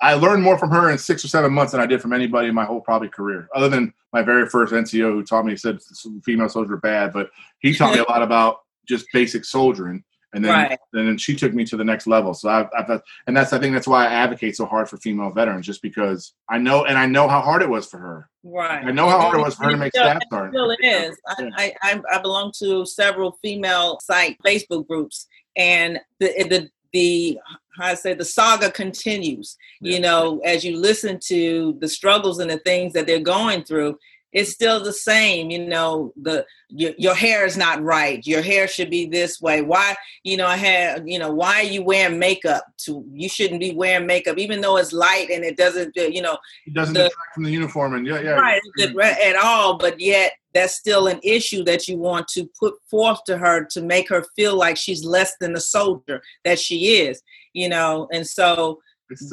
[0.02, 2.48] I learned more from her in six or seven months than I did from anybody
[2.48, 5.56] in my whole probably career, other than my very first NCO who taught me, he
[5.56, 5.78] said
[6.24, 10.02] female soldiers are bad, but he taught me a lot about just basic soldiering.
[10.32, 10.78] And then, Right.
[10.92, 12.34] and then she took me to the next level.
[12.34, 15.30] So I've, I've, and that's, I think that's why I advocate so hard for female
[15.30, 18.28] veterans, just because I know, and I know how hard it was for her.
[18.44, 18.84] Right.
[18.84, 20.54] I know how hard it was for her to make still- staff sergeant.
[20.54, 21.16] Still it is.
[21.26, 21.50] I, Yeah.
[21.56, 27.38] I, I, I belong to several female site Facebook groups, and the the the
[27.76, 29.56] how I say the saga continues.
[29.80, 29.94] Yeah.
[29.94, 33.98] You know, as you listen to the struggles and the things that they're going through,
[34.32, 35.50] it's still the same.
[35.50, 38.24] You know, the your, your hair is not right.
[38.26, 39.62] Your hair should be this way.
[39.62, 39.96] Why?
[40.24, 41.08] You know, I had.
[41.08, 42.64] You know, why are you wearing makeup?
[42.84, 45.96] To you shouldn't be wearing makeup, even though it's light and it doesn't.
[45.98, 47.94] uh, You know, It doesn't the- detract from the uniform.
[47.94, 48.30] And yeah, yeah.
[48.30, 48.60] right
[48.94, 53.22] re- at all but yet that's still an issue that you want to put forth
[53.24, 57.22] to her to make her feel like she's less than a soldier that she is
[57.52, 58.80] you know and so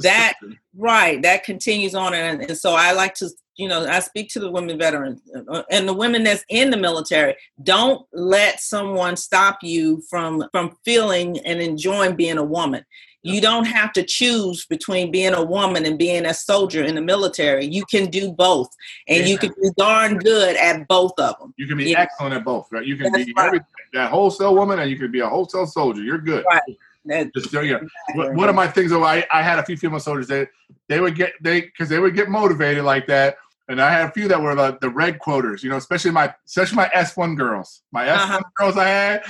[0.03, 0.59] that- system.
[0.75, 4.39] right that continues on and, and so i like to you know i speak to
[4.39, 9.59] the women veterans uh, and the women that's in the military don't let someone stop
[9.61, 12.85] you from from feeling and enjoying being a woman
[13.23, 17.01] you don't have to choose between being a woman and being a soldier in the
[17.01, 18.69] military you can do both
[19.07, 22.01] and you can be darn good at both of them You can be Yeah.
[22.01, 22.85] excellent at both, right?
[22.85, 23.47] You can That's be right.
[23.47, 23.59] every,
[23.93, 26.01] that wholesale woman and you can be a wholesale soldier.
[26.03, 26.45] You're good.
[26.49, 27.31] Right.
[27.35, 27.79] Just yeah.
[28.15, 30.49] One one of my things though, I, I had a few female soldiers that
[30.89, 33.37] they would get they because they would get motivated like that.
[33.69, 36.33] And I had a few that were the, the reg quoters, you know, especially my
[36.45, 37.81] especially my S one girls.
[37.91, 38.43] My S one Uh-huh.
[38.57, 39.23] girls I had,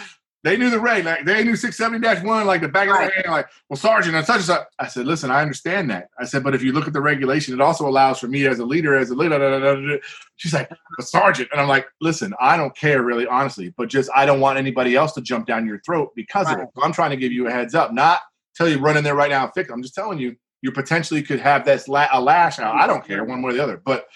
[0.43, 2.93] they knew the reg, like they knew six seventy dash one, like the back of
[2.93, 3.11] Right.
[3.13, 4.67] their hand, like, well, Sergeant, and such and such.
[4.77, 6.09] I said, listen, I understand that.
[6.19, 8.59] I said, but if you look at the regulation, it also allows for me as
[8.59, 9.99] a leader, as a leader.
[10.35, 14.09] She's like, but Sergeant, and I'm like, listen, I don't care really, honestly, but just
[14.15, 16.67] I don't want anybody else to jump down your throat because of it.
[16.75, 18.19] So I'm trying to give you a heads up, not
[18.55, 19.69] tell you run in there right now and fix.
[19.69, 19.73] it.
[19.73, 22.75] I'm just telling you, you potentially could have this la- a lash out.
[22.75, 24.07] I don't care one way or the other, but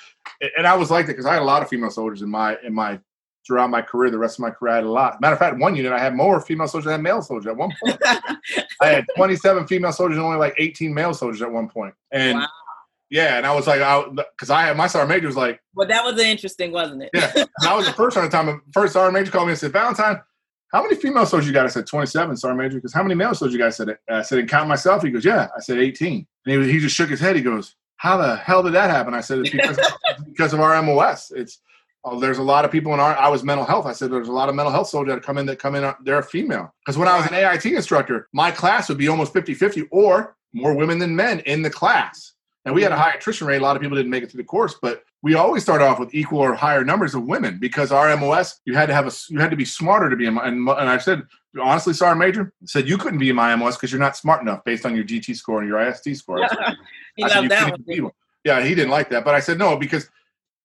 [0.58, 2.58] and I was like that because I had a lot of female soldiers in my
[2.64, 3.00] in my
[3.46, 4.10] throughout my career.
[4.12, 5.20] The rest of my career, I had a lot.
[5.22, 7.72] Matter of fact, one unit I had more female soldiers than male soldiers at one
[7.84, 7.98] point.
[8.82, 11.94] I had 27 female soldiers and only like 18 male soldiers at one point.
[12.12, 12.48] And Wow.
[13.10, 15.88] yeah, and I was like, I because I had my sergeant major was like, well
[15.88, 18.62] that was interesting wasn't it yeah, and I was the first the time.
[18.74, 20.22] First sergeant major called me and said, Valentine.
[20.72, 21.66] How many female soldiers you got?
[21.66, 22.76] I said 27, sergeant major.
[22.76, 23.66] Because how many male soldiers you?
[23.66, 25.04] I said, I said, and count myself.
[25.04, 25.50] He goes, yeah.
[25.54, 26.26] I said 18.
[26.46, 27.36] And he, was- he just shook his head.
[27.36, 29.14] He goes, how the hell did that happen?
[29.14, 31.32] I said, it's because, it's because of our MOS.
[31.32, 31.60] It's
[32.04, 33.16] oh, there's a lot of people in our.
[33.16, 33.86] I was mental health.
[33.86, 35.84] I said there's a lot of mental health soldiers that come in that come in.
[35.84, 36.74] uh, They're female.
[36.84, 40.74] Because when I was an AIT instructor, my class would be almost 50-50 or more
[40.74, 42.34] women than men in the class.
[42.66, 43.58] And we had a high attrition rate.
[43.58, 46.00] A lot of people didn't make it through the course, but we always start off
[46.00, 49.12] with equal or higher numbers of women because our MOS you had to have a
[49.30, 51.22] you had to be smarter to be in and, and I said
[51.60, 54.64] honestly, Sergeant Major said you couldn't be in my MOS because you're not smart enough
[54.64, 56.44] based on your GT score and your IST score.
[56.44, 56.76] I
[57.24, 58.12] I said, "You that one.
[58.44, 60.10] Yeah, he didn't like that, but I said no because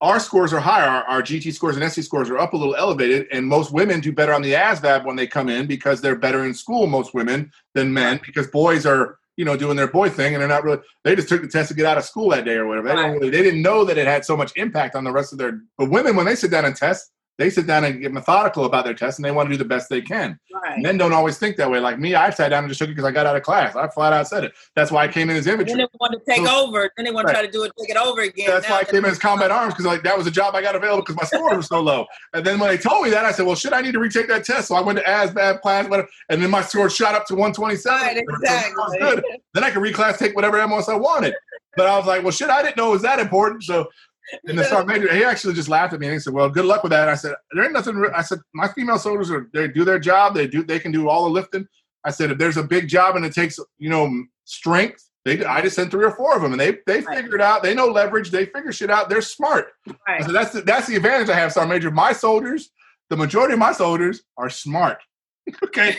[0.01, 0.88] our scores are higher.
[0.88, 4.01] Our, our GT scores and SC scores are up a little elevated, and most women
[4.01, 7.14] do better on the ASVAB when they come in because they're better in school, most
[7.14, 10.64] women, than men, because boys are, you know, doing their boy thing and they're not
[10.64, 12.88] really, they just took the test to get out of school that day or whatever.
[12.88, 15.33] They, don't really, they didn't know that it had so much impact on the rest
[15.33, 18.12] of their, but women, when they sit down and test, they sit down and get
[18.12, 20.38] methodical about their test and they want to do the best they can.
[20.53, 20.79] Right.
[20.81, 21.81] Men don't always think that way.
[21.81, 23.77] Like me, I sat down and just took it because I got out of class.
[23.77, 24.53] I flat out said it.
[24.75, 25.72] That's why I came in as infantry.
[25.75, 26.90] Then they want to take So- over.
[26.96, 28.46] Then they want to try to do it, take it over again.
[28.49, 30.55] That's Now why I came in as combat arms because like that was a job
[30.55, 32.07] I got available because my scores were so low.
[32.33, 34.29] And then when they told me that, I said, "Well, shit, I need to retake
[34.29, 37.27] that test." So I went to ASVAB class, whatever, and then my score shot up
[37.27, 38.01] to 127.
[38.01, 38.99] Right, So was exactly.
[38.99, 39.25] good.
[39.53, 41.35] Then I could reclass, take whatever MS I wanted.
[41.77, 43.87] But I was like, "Well, shit, I didn't know it was that important." So.
[44.47, 46.65] And the sergeant major, he actually just laughed at me and he said, "Well, good
[46.65, 49.31] luck with that." And I said, "There ain't nothing." re-" I said, "My female soldiers
[49.31, 50.35] are they do their job.
[50.35, 51.67] They do they can do all the lifting."
[52.05, 55.61] I said, "If there's a big job and it takes you know strength, they I
[55.62, 57.17] just sent three or four of them and they they Right.
[57.19, 57.62] figure it out.
[57.62, 58.31] They know leverage.
[58.31, 59.09] They figure shit out.
[59.09, 60.25] They're smart." I Right.
[60.25, 61.91] said, "That's the, that's the advantage I have, sergeant major.
[61.91, 62.71] My soldiers,
[63.11, 64.99] the majority of my soldiers are smart.
[65.65, 65.97] okay,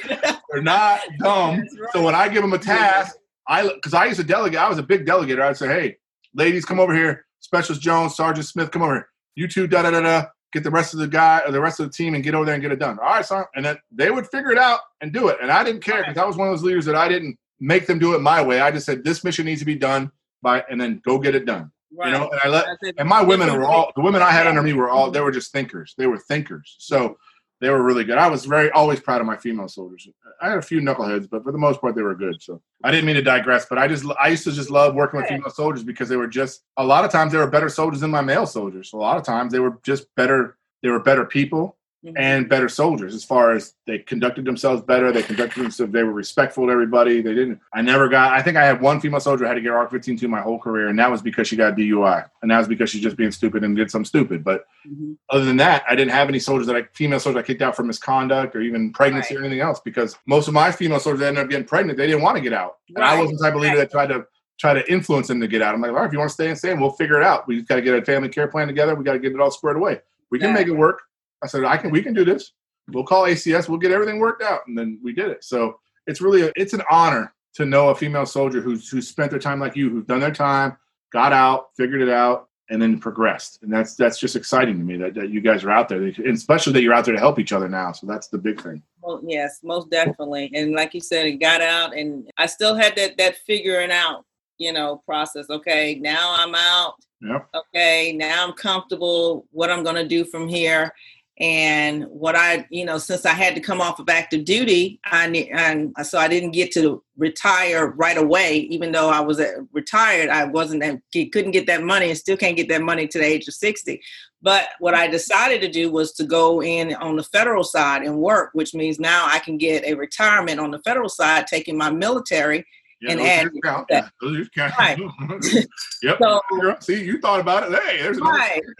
[0.51, 1.59] they're not dumb.
[1.59, 1.69] Right.
[1.93, 3.15] So when I give them a task,
[3.47, 5.41] I because I used to delegate, I was a big delegator.
[5.41, 5.97] I'd say, "Hey,
[6.33, 7.25] ladies, come over here.
[7.39, 9.09] Specialist Jones, Sergeant Smith, come over here.
[9.35, 10.25] You two, da da da da.
[10.53, 12.45] Get the rest of the guy or the rest of the team and get over
[12.45, 12.97] there and get it done.
[12.99, 13.45] All right, son.
[13.55, 15.37] And then they would figure it out and do it.
[15.41, 17.85] And I didn't care because I was one of those leaders that I didn't make
[17.85, 18.61] them do it my way.
[18.61, 21.45] I just said this mission needs to be done by, and then go get it
[21.45, 21.71] done.
[21.95, 22.11] Right.
[22.11, 24.61] You know, and I let and my women were all the women I had under
[24.61, 25.95] me were all they were just thinkers.
[25.97, 26.75] They were thinkers.
[26.79, 27.17] So
[27.59, 28.17] they were really good.
[28.17, 30.07] I was very always proud of my female soldiers.
[30.41, 32.41] I had a few knuckleheads, but for the most part they were good.
[32.41, 35.19] So I didn't mean to digress, but I just I used to just love working
[35.19, 38.01] with female soldiers because they were just a lot of times they were better soldiers
[38.01, 38.93] than my male soldiers.
[38.93, 40.57] A lot of times they were just better.
[40.83, 42.13] They were better people Mhm.
[42.15, 45.11] and better soldiers as far as they conducted themselves better.
[45.11, 47.21] They conducted themselves, they were respectful to everybody.
[47.21, 49.61] They didn't, I never got, I think I had one female soldier who had to
[49.61, 52.23] get ARC 15 to my whole career, and that was because she got DUI.
[52.43, 54.43] And that was because she's just being stupid and did something stupid.
[54.43, 55.17] But Mhm.
[55.31, 57.75] other than that, I didn't have any soldiers that I, female soldiers I kicked out
[57.75, 59.41] for misconduct or even pregnancy Right.
[59.41, 62.05] or anything else because most of my female soldiers that ended up getting pregnant, they
[62.07, 62.75] didn't want to get out.
[62.95, 64.25] And I wasn't the type of leader that tried to
[64.59, 65.73] try to influence them to get out.
[65.73, 67.47] I'm like, all right, if you want to stay and stay, we'll figure it out.
[67.47, 68.93] We just got to get a family care plan together.
[68.95, 70.01] We got to get it all squared away.
[70.31, 70.53] We can Yeah.
[70.55, 71.01] make it work.
[71.43, 72.51] I said, I can, we can do this.
[72.89, 73.67] We'll call ACS.
[73.67, 74.61] We'll get everything worked out.
[74.67, 75.43] And then we did it.
[75.43, 79.31] So it's really, a, it's an honor to know a female soldier who's, who's spent
[79.31, 80.77] their time like you, who's done their time,
[81.11, 83.59] got out, figured it out, and then progressed.
[83.61, 86.27] And that's, that's just exciting to me that, that you guys are out there, and
[86.27, 87.91] especially that you're out there to help each other now.
[87.93, 88.83] So that's the big thing.
[89.01, 90.51] Well, yes, most definitely.
[90.53, 94.25] And like you said, it got out, and I still had that that figuring out,
[94.57, 95.49] you know, process.
[95.49, 96.95] Okay, now I'm out.
[97.21, 97.47] Yep.
[97.55, 99.47] Okay, now I'm comfortable.
[99.51, 100.91] What I'm going to do from here,
[101.39, 105.27] and what I, you know, since I had to come off of active duty, I
[105.27, 108.57] ne- and so I didn't get to retire right away.
[108.71, 112.57] Even though I was uh, retired, I wasn't couldn't get that money, and still can't
[112.57, 114.01] get that money to the age of sixty.
[114.41, 118.17] But what I decided to do was to go in on the federal side and
[118.17, 121.91] work, which means now I can get a retirement on the federal side, taking my
[121.91, 122.65] military.
[123.01, 123.87] Yeah, And add count.
[123.89, 124.03] that.
[124.05, 124.73] Yeah, those years count.
[124.79, 124.97] Right.
[126.03, 126.17] yep.
[126.21, 126.41] So-
[126.79, 127.79] See, you thought about it.
[127.83, 128.61] Hey, there's Right.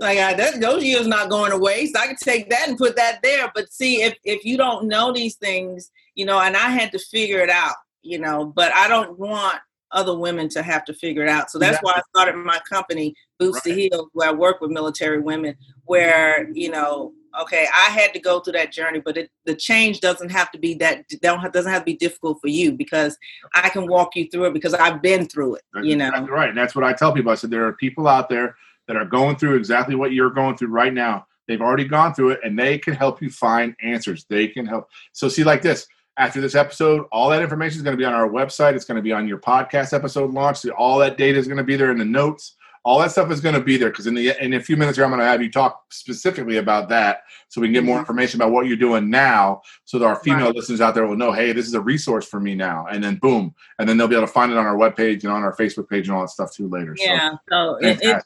[0.00, 2.96] like I, that, those years not going away, so I could take that and put
[2.96, 3.50] that there.
[3.54, 6.98] But see, if if you don't know these things, you know, and I had to
[6.98, 9.58] figure it out, you know, but I don't want
[9.92, 11.50] other women to have to figure it out.
[11.50, 13.78] So that's why I started my company, Boots to Right.
[13.90, 18.40] Heal, where I work with military women, where, you know, okay, I had to go
[18.40, 21.70] through that journey, but it, the change doesn't have to be that don't have, doesn't
[21.70, 23.16] have to be difficult for you because
[23.54, 26.08] I can walk you through it because I've been through it, That's you know.
[26.08, 26.48] exactly right.
[26.48, 27.30] And that's what I tell people.
[27.30, 28.56] I said there are people out there
[28.88, 31.26] that are going through exactly what you're going through right now.
[31.46, 34.24] They've already gone through it and they can help you find answers.
[34.28, 34.88] They can help.
[35.12, 35.86] So see like this.
[36.16, 38.74] After this episode, all that information is going to be on our website.
[38.74, 40.58] It's going to be on your podcast episode launch.
[40.58, 42.56] So all that data is going to be there in the notes.
[42.82, 44.96] All that stuff is going to be there because in the in a few minutes
[44.96, 47.96] here, I'm going to have you talk specifically about that, so we can get more
[47.96, 48.00] Mhm.
[48.00, 50.54] information about what you're doing now, so that our female Right.
[50.54, 52.86] listeners out there will know, hey, this is a resource for me now.
[52.90, 55.32] And then boom, and then they'll be able to find it on our webpage and
[55.32, 56.94] on our Facebook page and all that stuff too later.
[56.98, 58.18] Yeah, so So, it, it, yeah.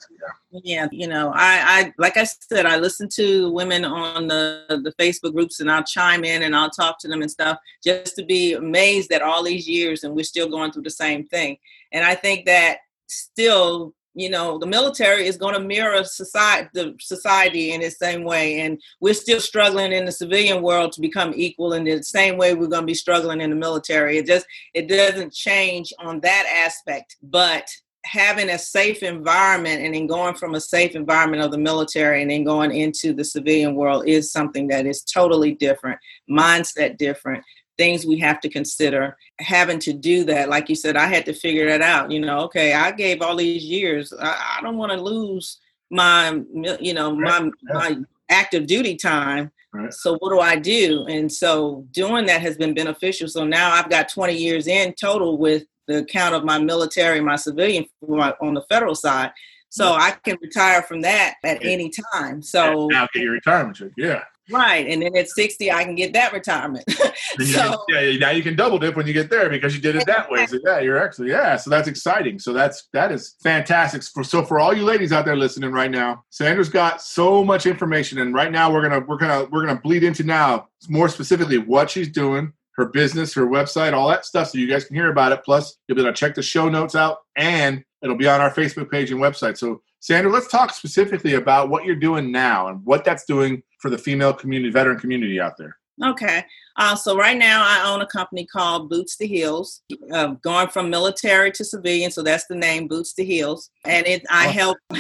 [0.63, 4.93] yeah, you know, I, I like I said, I listen to women on the the
[5.03, 8.25] Facebook groups, and I'll chime in and I'll talk to them and stuff, just to
[8.25, 11.59] be amazed that all these years and we're still going through the same thing.
[11.91, 16.95] And I think that still, you know, the military is going to mirror society, the
[17.01, 21.33] society in the same way, and we're still struggling in the civilian world to become
[21.35, 24.19] equal in the same way we're going to be struggling in the military.
[24.19, 27.69] It just it doesn't change on that aspect, but
[28.05, 32.31] having a safe environment and then going from a safe environment of the military and
[32.31, 35.99] then going into the civilian world is something that is totally different,
[36.31, 37.43] mindset different,
[37.77, 39.17] things we have to consider.
[39.41, 42.11] Having to do that, like you said, I had to figure that out.
[42.11, 44.13] You know, okay, I gave all these years.
[44.13, 45.59] I, I don't want to lose
[45.91, 46.41] my
[46.81, 47.97] you know my my
[48.31, 49.51] active duty time.
[49.73, 49.93] Right.
[49.93, 51.05] So what do I do?
[51.09, 53.29] And so doing that has been beneficial.
[53.29, 57.37] So now I've got 20 years in total with the count of my military, my
[57.37, 59.33] civilian my, on the federal side.
[59.71, 62.41] So I can retire from that at any time.
[62.41, 63.91] So now get your retirement check.
[63.97, 64.23] Yeah.
[64.51, 66.85] Right, and then at 60 I can get that retirement.
[67.41, 70.07] So yeah, now you can double dip when you get there because you did it
[70.07, 70.47] that way.
[70.47, 71.57] So yeah, you're actually yeah.
[71.57, 72.39] So that's exciting.
[72.39, 74.05] So that's that is fantastic.
[74.05, 77.67] For, so for all you ladies out there listening right now, Sandra's got so much
[77.67, 81.59] information, and right now we're gonna we're gonna we're gonna bleed into now more specifically
[81.59, 85.11] what she's doing, her business, her website, all that stuff, so you guys can hear
[85.11, 85.43] about it.
[85.45, 88.53] Plus, you'll be able to check the show notes out, and it'll be on our
[88.53, 89.57] Facebook page and website.
[89.57, 93.89] So Sandra, let's talk specifically about what you're doing now and what that's doing for
[93.89, 95.79] the female community, veteran community out there.
[96.05, 96.45] Okay.
[96.77, 99.81] Uh, so right now I own a company called Boots to Heels,
[100.13, 102.11] uh, going from military to civilian.
[102.11, 103.71] So that's the name, Boots to Heels.
[103.87, 104.77] And it, I help,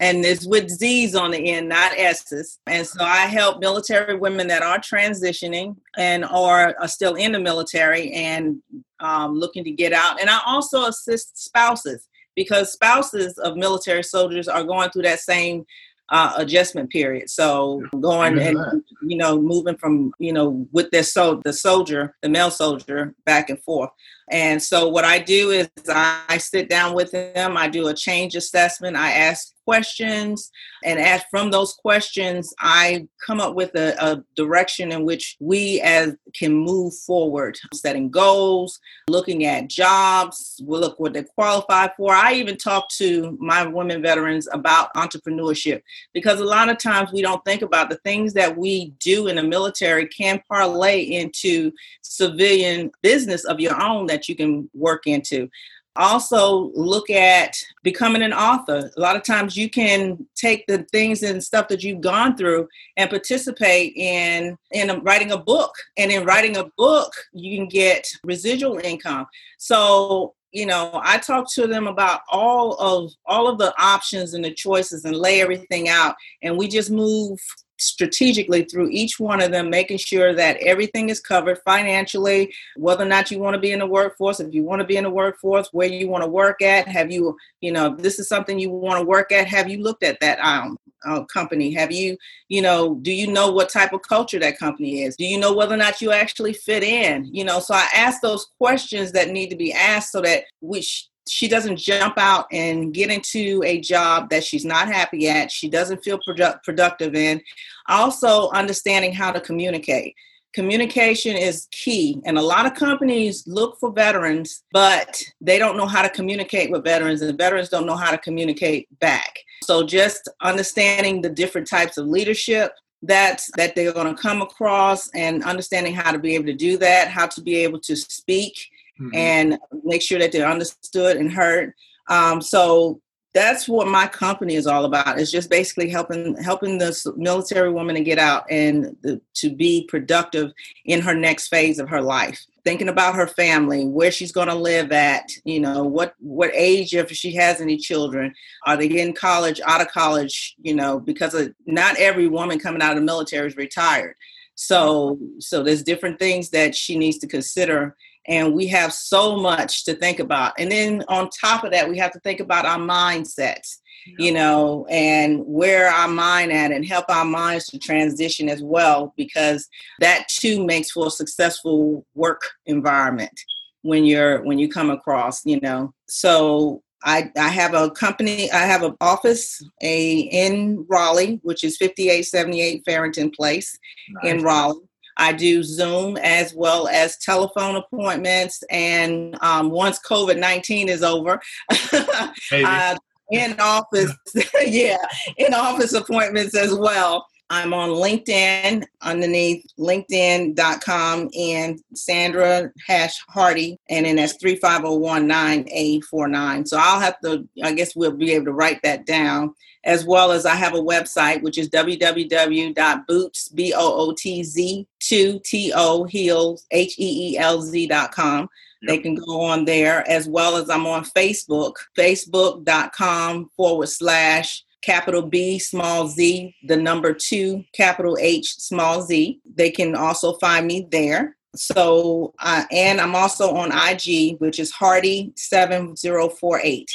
[0.00, 2.58] and it's with Z's on the end, not S's.
[2.66, 7.40] And so I help military women that are transitioning and or are still in the
[7.40, 8.60] military and
[9.00, 10.20] um, looking to get out.
[10.20, 12.06] And I also assist spouses
[12.36, 15.64] because spouses of military soldiers are going through that same
[16.10, 17.30] uh, adjustment period.
[17.30, 22.28] So going and you know moving from you know with their so the soldier, the
[22.28, 23.90] male soldier, back and forth.
[24.30, 27.56] And so what I do is I sit down with them.
[27.56, 28.96] I do a change assessment.
[28.96, 30.50] I ask questions,
[30.84, 35.80] and as from those questions, I come up with a, a direction in which we
[35.80, 40.60] as can move forward, setting goals, looking at jobs.
[40.64, 42.12] We look what they qualify for.
[42.12, 45.82] I even talk to my women veterans about entrepreneurship
[46.12, 49.36] because a lot of times we don't think about the things that we do in
[49.36, 55.50] the military can parlay into civilian business of your own that you can work into.
[55.96, 58.90] Also look at becoming an author.
[58.96, 62.68] A lot of times you can take the things and stuff that you've gone through
[62.96, 65.72] and participate in in writing a book.
[65.96, 69.26] And in writing a book you can get residual income.
[69.58, 74.44] So you know i talk to them about all of all of the options and
[74.44, 76.16] the choices and lay everything out.
[76.42, 77.40] And we just move
[77.84, 83.08] strategically through each one of them making sure that everything is covered financially whether or
[83.08, 85.10] not you want to be in the workforce if you want to be in the
[85.10, 88.70] workforce where you want to work at have you you know this is something you
[88.70, 91.72] want to work at have you looked at that um, uh, company?
[91.74, 92.16] Have you
[92.48, 95.16] you know do you know what type of culture that company is?
[95.16, 97.28] Do you know whether or not you actually fit in?
[97.32, 100.82] You know so i ask those questions that need to be asked so that we
[101.28, 105.68] she doesn't jump out and get into a job that she's not happy at she
[105.68, 107.40] doesn't feel produ- productive in.
[107.88, 110.14] Also understanding how to communicate.
[110.54, 115.86] Communication is key and a lot of companies look for veterans but they don't know
[115.86, 119.38] how to communicate with veterans and veterans don't know how to communicate back.
[119.62, 125.10] So just understanding the different types of leadership that that they're going to come across
[125.14, 128.54] and understanding how to be able to do that how to be able to speak
[129.00, 129.10] Mhm.
[129.14, 131.72] and make sure that they're understood and heard.
[132.08, 133.00] Um, so
[133.32, 135.18] that's what my company is all about.
[135.18, 139.50] It's just basically helping helping the s- military woman to get out and the, to
[139.50, 140.52] be productive
[140.84, 142.40] in her next phase of her life.
[142.64, 146.94] Thinking about her family, where she's going to live at, you know, what what age
[146.94, 148.32] if she has any children,
[148.66, 152.82] are they in college, out of college, you know, because of, not every woman coming
[152.82, 154.14] out of the military is retired.
[154.54, 159.84] So so there's different things that she needs to consider and we have so much
[159.84, 160.54] to think about.
[160.58, 163.78] And then on top of that we have to think about our mindsets
[164.18, 169.14] you know and where our mind at and help our minds to transition as well
[169.16, 169.68] because
[170.00, 173.40] that too makes for a successful work environment
[173.82, 175.92] when you're when you come across you know.
[176.08, 181.76] So I, I have a company i have an office a in raleigh which is
[181.76, 183.78] 5878 farrington place
[184.22, 184.80] in Raleigh.
[185.16, 188.62] I do Zoom as well as telephone appointments.
[188.70, 191.40] And um, once COVID 19 is over,
[191.92, 192.96] uh,
[193.30, 194.12] in office,
[194.66, 194.96] yeah,
[195.36, 197.26] in office appointments as well.
[197.50, 206.66] I'm on LinkedIn underneath linkedin.com and Sandra Hash Hardy, and then that's 35019A49.
[206.66, 209.54] So I'll have to, I guess we'll be able to write that down
[209.84, 218.48] as well as I have a website, which is www.boots, B-O-O-T-Z, 2 T-O, heels, H-E-E-L-Z.com.
[218.86, 225.22] They can go on there as well as I'm on Facebook, facebook.com forward slash capital
[225.22, 229.40] B, small z, the number two, capital H, small z.
[229.54, 231.36] They can also find me there.
[231.56, 236.86] So, uh, and I'm also on IG, which is Hardy7048.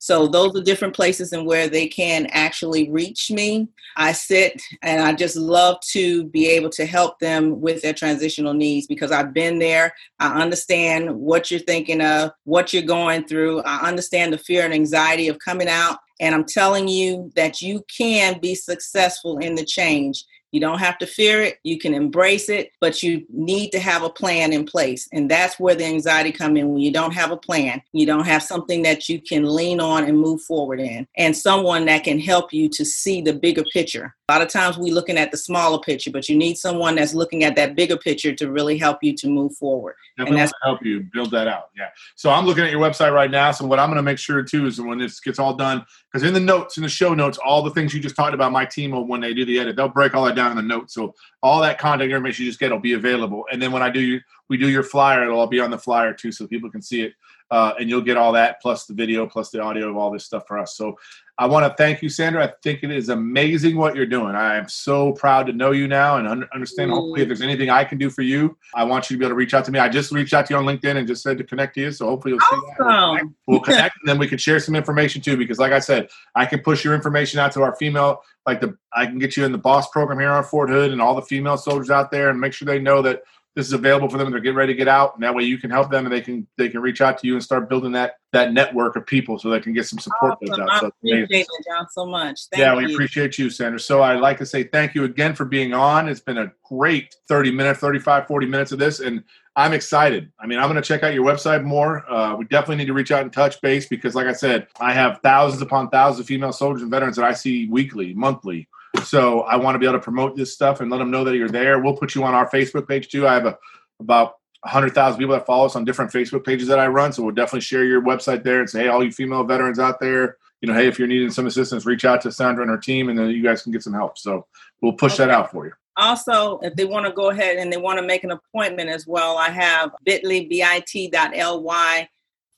[0.00, 3.66] So those are different places and where they can actually reach me.
[3.96, 8.54] I sit and I just love to be able to help them with their transitional
[8.54, 9.92] needs because I've been there.
[10.20, 13.62] I understand what you're thinking of, what you're going through.
[13.62, 15.98] I understand the fear and anxiety of coming out.
[16.20, 20.24] And I'm telling you that you can be successful in the change.
[20.52, 21.58] You don't have to fear it.
[21.62, 25.08] You can embrace it, but you need to have a plan in place.
[25.12, 27.82] And that's where the anxiety come in when you don't have a plan.
[27.92, 31.84] You don't have something that you can lean on and move forward in and someone
[31.86, 34.14] that can help you to see the bigger picture.
[34.28, 37.14] A lot of times we're looking at the smaller picture, but you need someone that's
[37.14, 39.94] looking at that bigger picture to really help you to move forward.
[40.18, 41.70] Definitely want to help you build that out.
[41.76, 41.88] Yeah.
[42.14, 43.52] So I'm looking at your website right now.
[43.52, 46.26] So what I'm going to make sure too is when this gets all done, because
[46.26, 48.66] in the notes, in the show notes, all the things you just talked about, my
[48.66, 50.94] team will when they do the edit, they'll break all that down in the notes.
[50.94, 53.44] So all that contact information you just get will be available.
[53.50, 55.78] And then when I do you, we do your flyer, it'll all be on the
[55.86, 57.12] flyer too, so people can see it.
[57.50, 60.24] Uh, and you'll get all that plus the video plus the audio of all this
[60.24, 60.76] stuff for us.
[60.76, 60.96] So
[61.40, 62.44] I want to thank you, Sandra.
[62.44, 64.34] I think it is amazing what you're doing.
[64.34, 66.90] I am so proud to know you now and un- understand.
[66.90, 67.44] Hopefully, if there's mm.
[67.44, 69.64] anything I can do for you, I want you to be able to reach out
[69.66, 69.78] to me.
[69.78, 71.92] I just reached out to you on LinkedIn and just said to connect to you.
[71.92, 72.84] So hopefully, you'll see that.
[72.84, 73.36] Awesome.
[73.46, 75.36] We'll connect and then we can share some information too.
[75.36, 78.76] Because, like I said, I can push your information out to our female, like the
[78.94, 81.22] I can get you in the boss program here on Fort Hood and all the
[81.22, 83.22] female soldiers out there and make sure they know that
[83.58, 84.30] this is available for them.
[84.30, 86.20] They're getting ready to get out, and that way you can help them, and they
[86.20, 89.36] can they can reach out to you and start building that that network of people
[89.36, 90.38] so they can get some support.
[90.48, 90.62] Awesome.
[90.62, 90.80] out.
[90.80, 91.24] So amazing.
[91.24, 92.42] appreciate it, John, so much.
[92.52, 93.80] Thank yeah, we appreciate you, Sandra.
[93.80, 96.08] So I'd like to say thank you again for being on.
[96.08, 99.24] It's been a great 30 minutes, 35, 40 minutes of this, and
[99.56, 100.30] I'm excited.
[100.38, 102.08] I mean, I'm going to check out your website more.
[102.08, 104.92] Uh, we definitely need to reach out and touch base because, like I said, I
[104.92, 108.68] have thousands upon thousands of female soldiers and veterans that I see weekly, monthly.
[109.04, 111.36] So I want to be able to promote this stuff and let them know that
[111.36, 111.80] you're there.
[111.80, 113.26] We'll put you on our Facebook page too.
[113.26, 113.58] I have a,
[114.00, 117.12] about 100,000 people that follow us on different Facebook pages that I run.
[117.12, 120.00] So we'll definitely share your website there and say, hey, all you female veterans out
[120.00, 122.78] there, you know, hey, if you're needing some assistance, reach out to Sandra and her
[122.78, 124.18] team, and then you guys can get some help.
[124.18, 124.46] So
[124.82, 125.72] we'll push that out for you.
[125.96, 129.06] Also, if they want to go ahead and they want to make an appointment as
[129.06, 132.08] well, I have bit.ly, bit.ly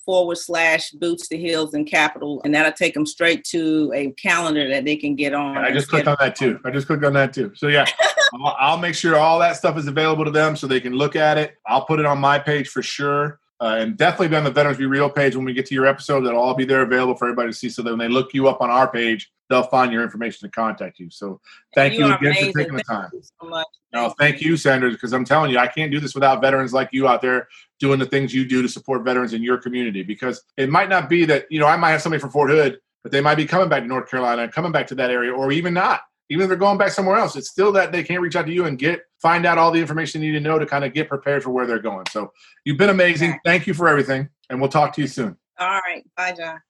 [0.05, 4.69] forward slash boots to heels and capital, and that'll take them straight to a calendar
[4.69, 5.59] that they can get on.
[5.59, 6.59] I just clicked on that too.
[6.65, 7.53] I just clicked on that too.
[7.55, 7.87] So yeah,
[8.35, 11.17] I'll, I'll make sure all that stuff is available to them so they can look
[11.17, 11.57] at it.
[11.67, 13.41] I'll put it on my page for sure.
[13.61, 15.85] Uh, and definitely be on the Veterans Be Real page when we get to your
[15.85, 16.23] episode.
[16.23, 17.69] That'll all be there available for everybody to see.
[17.69, 20.51] So that when they look you up on our page, they'll find your information to
[20.51, 21.11] contact you.
[21.11, 21.41] So
[21.75, 22.53] thank you, are again amazing.
[22.53, 23.11] for taking the Thank time.
[23.13, 23.67] you so much.
[23.93, 26.89] No, thank you, Sandra, because I'm telling you, I can't do this without veterans like
[26.93, 27.49] you out there
[27.81, 30.03] doing the things you do to support veterans in your community.
[30.03, 32.79] Because it might not be that, you know, I might have somebody from Fort Hood,
[33.03, 35.51] but they might be coming back to North Carolina coming back to that area, or
[35.51, 36.03] even not.
[36.29, 38.53] Even if they're going back somewhere else, it's still that they can't reach out to
[38.53, 40.95] you and get find out all the information they need to know to kind of
[40.95, 42.05] get prepared for where they're going.
[42.13, 42.33] So
[42.65, 43.41] you've been amazing.
[43.45, 44.29] Thank you for everything.
[44.49, 45.37] And we'll talk to you soon.
[45.59, 46.05] All right.
[46.17, 46.61] Bye, John.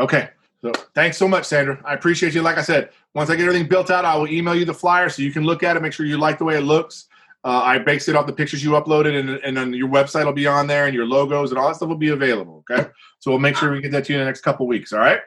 [0.00, 0.30] Okay.
[0.60, 1.80] So thanks so much, Sandra.
[1.84, 2.42] I appreciate you.
[2.42, 5.08] Like I said, once I get everything built out, I will email you the flyer
[5.08, 7.06] so you can look at it, make sure you like the way it looks.
[7.44, 10.32] Uh, I based it off the pictures you uploaded, and, and then your website will
[10.32, 12.64] be on there, and your logos and all that stuff will be available.
[12.70, 12.88] Okay.
[13.20, 14.92] So we'll make sure we get that to you in the next couple weeks.
[14.92, 15.20] All right.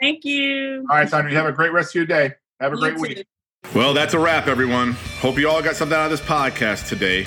[0.00, 0.84] Thank you.
[0.90, 1.30] All right, Sandra.
[1.30, 2.32] You have a great rest of your day.
[2.60, 3.00] Have a You great too.
[3.00, 3.26] week.
[3.74, 4.92] Well, that's a wrap, everyone.
[5.20, 7.26] Hope you all got something out of this podcast today.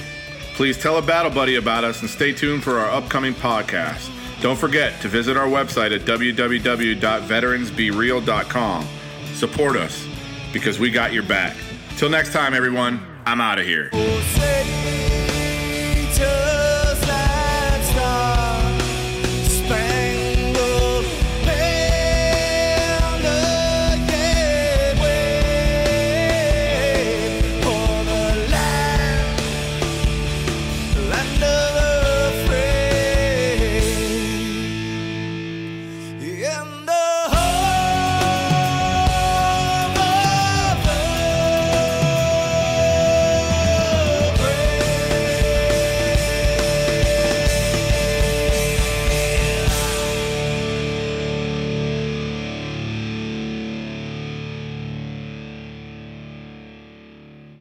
[0.54, 4.10] Please tell a battle buddy about us and stay tuned for our upcoming podcast.
[4.42, 8.88] Don't forget to visit our website at www.veteransbereal.com.
[9.34, 10.08] Support us
[10.54, 11.56] because we got your back.
[11.98, 13.92] Till next time, everyone, I'm out of here.